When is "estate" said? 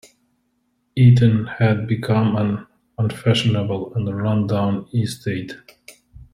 4.95-5.53